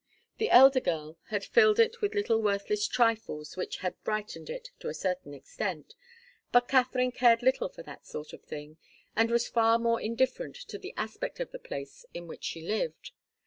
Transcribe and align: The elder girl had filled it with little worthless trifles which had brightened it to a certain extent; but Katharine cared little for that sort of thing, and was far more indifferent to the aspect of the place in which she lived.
The 0.39 0.49
elder 0.49 0.79
girl 0.79 1.19
had 1.27 1.45
filled 1.45 1.79
it 1.79 2.01
with 2.01 2.15
little 2.15 2.41
worthless 2.41 2.87
trifles 2.87 3.55
which 3.55 3.77
had 3.85 4.03
brightened 4.03 4.49
it 4.49 4.69
to 4.79 4.87
a 4.89 4.95
certain 4.95 5.31
extent; 5.35 5.93
but 6.51 6.67
Katharine 6.67 7.11
cared 7.11 7.43
little 7.43 7.69
for 7.69 7.83
that 7.83 8.07
sort 8.07 8.33
of 8.33 8.41
thing, 8.41 8.77
and 9.15 9.29
was 9.29 9.47
far 9.47 9.77
more 9.77 10.01
indifferent 10.01 10.55
to 10.69 10.79
the 10.79 10.95
aspect 10.97 11.39
of 11.39 11.51
the 11.51 11.59
place 11.59 12.03
in 12.15 12.25
which 12.25 12.43
she 12.45 12.63
lived. 12.63 13.11